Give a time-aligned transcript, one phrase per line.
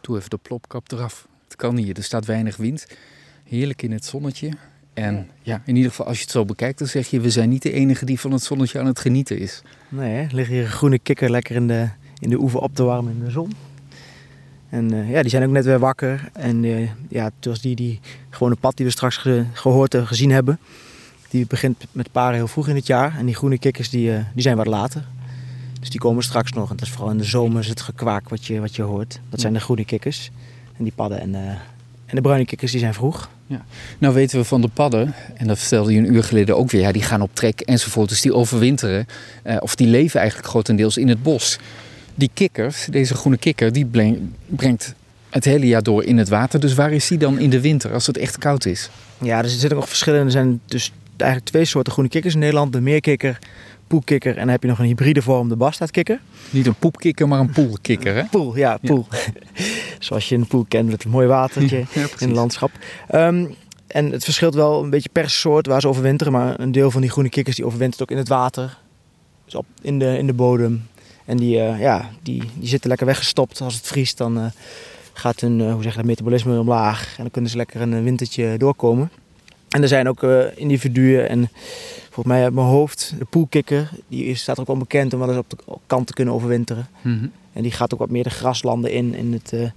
[0.00, 1.28] Doe even de plopkap eraf.
[1.44, 2.86] Het kan hier, er staat weinig wind.
[3.44, 4.50] Heerlijk in het zonnetje.
[4.94, 7.20] En ja, in ieder geval als je het zo bekijkt, dan zeg je...
[7.20, 9.62] we zijn niet de enige die van het zonnetje aan het genieten is.
[9.88, 10.34] Nee, hè?
[10.34, 13.24] ligt hier een groene kikker lekker in de, in de oever op te warmen in
[13.24, 13.52] de zon.
[14.68, 16.28] En eh, ja, die zijn ook net weer wakker.
[16.32, 20.30] En uh, ja, zoals die, die gewone pad die we straks ge, gehoord en gezien
[20.30, 20.58] hebben...
[21.28, 23.18] die begint met paren heel vroeg in het jaar.
[23.18, 25.04] En die groene kikkers die, uh, die zijn wat later.
[25.80, 26.70] Dus die komen straks nog.
[26.70, 29.20] En dat is vooral in de zomer is het gekwaak wat je, wat je hoort.
[29.28, 30.30] Dat zijn de groene kikkers.
[30.76, 31.34] En die padden en,
[32.06, 33.28] en de bruine kikkers die zijn vroeg.
[33.50, 33.64] Ja.
[33.98, 36.80] Nou weten we van de padden, en dat vertelde je een uur geleden ook weer,
[36.80, 38.08] ja, die gaan op trek enzovoort.
[38.08, 39.06] Dus die overwinteren,
[39.46, 41.58] uh, of die leven eigenlijk grotendeels in het bos.
[42.14, 43.88] Die kikkers, deze groene kikker, die
[44.46, 44.94] brengt
[45.30, 46.60] het hele jaar door in het water.
[46.60, 48.90] Dus waar is die dan in de winter als het echt koud is?
[49.18, 50.24] Ja, er zitten nog verschillen.
[50.24, 52.72] Er zijn dus eigenlijk twee soorten groene kikkers in Nederland.
[52.72, 53.38] De meerkikker,
[53.86, 56.20] poelkikker en dan heb je nog een hybride vorm, de bastaardkikker.
[56.50, 58.24] Niet een poepkikker, maar een poelkikker, hè?
[58.24, 59.06] Poel, ja, poel.
[59.10, 59.64] Ja.
[59.98, 62.70] Zoals je een poel kent met een mooi watertje ja, in het landschap.
[63.14, 63.54] Um,
[63.92, 66.32] en het verschilt wel een beetje per soort waar ze overwinteren.
[66.32, 68.78] Maar een deel van die groene kikkers die overwintert ook in het water.
[69.44, 70.86] Dus op, in, de, in de bodem.
[71.24, 73.60] En die, uh, ja, die, die zitten lekker weggestopt.
[73.60, 74.44] Als het vriest dan uh,
[75.12, 77.08] gaat hun uh, hoe zeg je dat, metabolisme omlaag.
[77.08, 79.10] En dan kunnen ze lekker een wintertje doorkomen.
[79.70, 80.22] En er zijn ook
[80.54, 81.50] individuen en
[82.02, 85.38] volgens mij uit mijn hoofd, de poelkikker, die staat ook wel bekend om wel eens
[85.38, 86.88] op de kant te kunnen overwinteren.
[87.02, 87.32] Mm -hmm.
[87.52, 89.72] En die gaat ook wat meer de graslanden in, in het,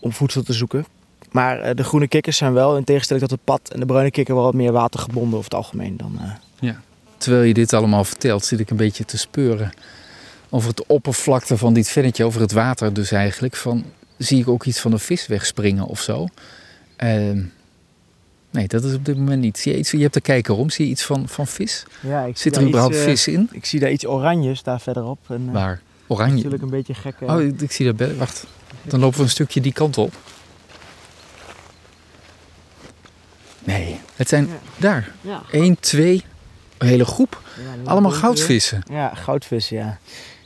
[0.00, 0.86] om voedsel te zoeken.
[1.32, 4.10] Maar uh, de groene kikkers zijn wel, in tegenstelling tot het pad en de bruine
[4.10, 6.18] kikker, wel wat meer watergebonden over het algemeen dan.
[6.20, 6.30] Uh...
[6.60, 6.80] Ja.
[7.16, 9.72] Terwijl je dit allemaal vertelt, zit ik een beetje te speuren
[10.50, 13.56] over het oppervlakte van dit vennetje, over het water dus eigenlijk.
[13.56, 13.84] Van,
[14.16, 16.28] zie ik ook iets van een vis wegspringen of zo?
[18.52, 19.58] Nee, dat is op dit moment niet.
[19.58, 21.86] Zie je, iets, je hebt de kijker om, zie je iets van, van vis?
[22.00, 23.48] Ja, ik Zit er überhaupt iets, vis in?
[23.52, 25.18] Ik zie daar iets oranjes daar verderop.
[25.28, 25.80] En, uh, Waar?
[26.06, 26.34] Oranje?
[26.34, 27.14] Natuurlijk een beetje gek.
[27.20, 28.16] Oh, ik, ik zie dat.
[28.16, 28.46] Wacht,
[28.82, 30.14] dan lopen we een stukje die kant op.
[33.64, 34.52] Nee, het zijn ja.
[34.76, 35.12] daar.
[35.20, 35.42] Ja.
[35.50, 36.24] 1, 2,
[36.78, 37.42] een hele groep.
[37.56, 38.82] Ja, Allemaal goudvissen.
[38.90, 39.98] Ja, goudvissen, ja.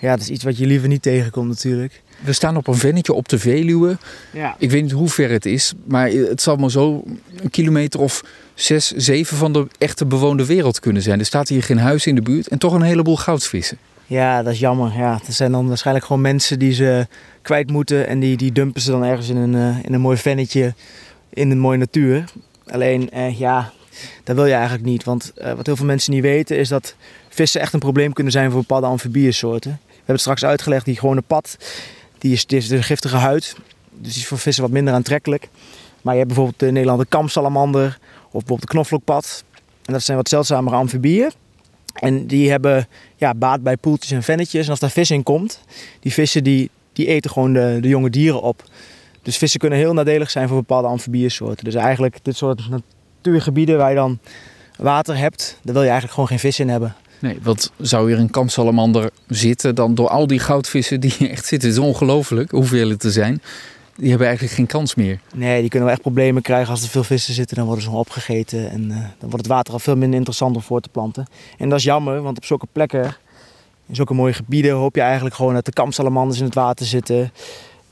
[0.00, 2.02] Ja, dat is iets wat je liever niet tegenkomt natuurlijk.
[2.20, 3.96] We staan op een vennetje op de Veluwe.
[4.32, 4.56] Ja.
[4.58, 7.04] Ik weet niet hoe ver het is, maar het zal maar zo
[7.42, 11.18] een kilometer of zes, zeven van de echte bewoonde wereld kunnen zijn.
[11.18, 13.78] Er staat hier geen huis in de buurt en toch een heleboel goudvissen.
[14.06, 14.92] Ja, dat is jammer.
[14.96, 17.06] Ja, er zijn dan waarschijnlijk gewoon mensen die ze
[17.42, 20.16] kwijt moeten en die, die dumpen ze dan ergens in een, uh, in een mooi
[20.16, 20.74] vennetje
[21.30, 22.24] in een mooie natuur.
[22.66, 23.72] Alleen, eh, ja,
[24.24, 25.04] dat wil je eigenlijk niet.
[25.04, 26.94] Want uh, wat heel veel mensen niet weten is dat
[27.28, 29.70] vissen echt een probleem kunnen zijn voor bepaalde amfibieënsoorten.
[29.70, 31.56] We hebben het straks uitgelegd, die gewone pad,
[32.18, 33.56] die is, die een giftige huid.
[33.90, 35.48] Dus die is voor vissen wat minder aantrekkelijk.
[36.02, 39.44] Maar je hebt bijvoorbeeld de kamsalamander of bijvoorbeeld de knoflookpad.
[39.84, 41.32] En dat zijn wat zeldzamere amfibieën.
[41.94, 44.64] En die hebben ja, baat bij poeltjes en vennetjes.
[44.64, 45.60] En als daar vis in komt,
[46.00, 48.62] die vissen die, die eten gewoon de, de jonge dieren op.
[49.22, 51.64] Dus vissen kunnen heel nadelig zijn voor bepaalde amfibieënsoorten.
[51.64, 52.68] Dus eigenlijk dit soort
[53.18, 54.18] natuurgebieden waar je dan
[54.76, 56.94] water hebt, daar wil je eigenlijk gewoon geen vis in hebben.
[57.18, 61.68] Nee, want zou hier een kamsalamander zitten dan door al die goudvissen die echt zitten?
[61.68, 63.42] Het is ongelooflijk hoeveel het er zijn.
[63.96, 65.20] Die hebben eigenlijk geen kans meer.
[65.34, 67.56] Nee, die kunnen wel echt problemen krijgen als er veel vissen zitten.
[67.56, 70.62] Dan worden ze opgegeten en uh, dan wordt het water al veel minder interessant om
[70.62, 71.26] voor te planten.
[71.58, 73.04] En dat is jammer, want op zulke plekken,
[73.86, 77.32] in zulke mooie gebieden, hoop je eigenlijk gewoon dat de kamsalamanders in het water zitten.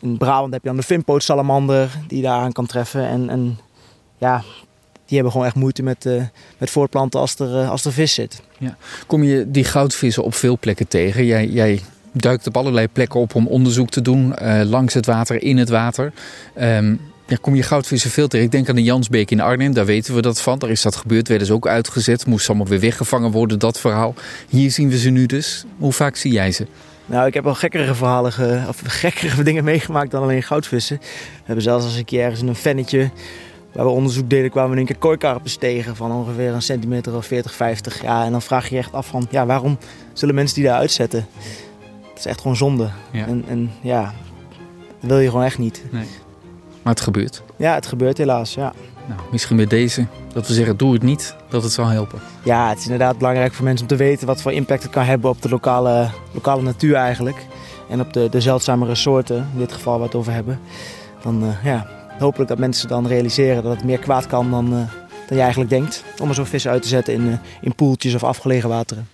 [0.01, 3.09] In Brabant heb je dan de vinpootsalamander die daar aan kan treffen.
[3.09, 3.59] En, en
[4.19, 4.43] ja,
[5.07, 6.23] die hebben gewoon echt moeite met, uh,
[6.59, 8.43] met voortplanten als er, uh, als er vis zit.
[8.59, 8.77] Ja.
[9.07, 11.25] Kom je die goudvissen op veel plekken tegen?
[11.25, 11.81] Jij, jij
[12.13, 15.69] duikt op allerlei plekken op om onderzoek te doen, uh, langs het water, in het
[15.69, 16.13] water.
[16.61, 18.47] Um, ja, kom je goudvissen veel tegen.
[18.47, 20.59] Ik denk aan de Jansbeek in Arnhem, daar weten we dat van.
[20.59, 22.27] Daar is dat gebeurd, werden ze ook uitgezet.
[22.27, 24.15] Moest allemaal weer weggevangen worden, dat verhaal.
[24.49, 25.65] Hier zien we ze nu dus.
[25.79, 26.67] Hoe vaak zie jij ze?
[27.07, 30.99] Nou, ik heb wel gekkere verhalen, ge, of gekkere dingen meegemaakt dan alleen goudvissen.
[31.01, 33.11] We hebben zelfs als ik ergens in een vennetje
[33.77, 37.27] waar we onderzoek deden, kwamen we een keer kooikarpers tegen van ongeveer een centimeter of
[37.27, 38.03] 40, 50.
[38.03, 39.79] Ja, en dan vraag je je echt af van, ja, waarom
[40.13, 41.27] zullen mensen die daar uitzetten?
[42.09, 42.91] Het is echt gewoon zonde.
[43.11, 43.27] Ja.
[43.27, 44.15] En, en ja,
[45.01, 45.83] dat wil je gewoon echt niet.
[45.91, 46.07] Nee.
[46.83, 47.43] Maar het gebeurt.
[47.57, 48.73] Ja, het gebeurt helaas, ja.
[49.09, 52.21] Nou, misschien met deze, dat we zeggen doe het niet, dat het zal helpen.
[52.45, 55.05] Ja, het is inderdaad belangrijk voor mensen om te weten wat voor impact het kan
[55.05, 57.47] hebben op de lokale, lokale natuur eigenlijk.
[57.89, 60.61] En op de, de zeldzamere soorten, in dit geval waar we het over hebben.
[61.23, 64.79] Dan uh, ja, hopelijk dat mensen dan realiseren dat het meer kwaad kan dan, uh,
[65.27, 66.05] dan je eigenlijk denkt.
[66.21, 69.09] Om er zo'n vis uit te zetten in, uh, in poeltjes of afgelegen wateren.